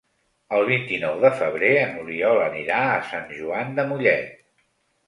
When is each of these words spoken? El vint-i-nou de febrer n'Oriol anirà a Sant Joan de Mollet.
El 0.59 0.63
vint-i-nou 0.69 1.19
de 1.25 1.31
febrer 1.41 1.71
n'Oriol 1.91 2.43
anirà 2.49 2.81
a 2.89 2.99
Sant 3.13 3.33
Joan 3.39 3.75
de 3.79 3.89
Mollet. 3.93 4.39